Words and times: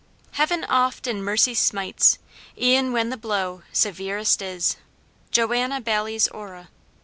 "Heaven 0.31 0.63
oft 0.63 1.05
in 1.05 1.23
mercy 1.23 1.53
smites, 1.53 2.17
e'en 2.59 2.91
when 2.91 3.11
the 3.11 3.17
blow 3.17 3.61
Severest 3.71 4.41
is." 4.41 4.77
JOANNA 5.29 5.81
BAILLIE'S 5.81 6.27
ORRA. 6.29 6.69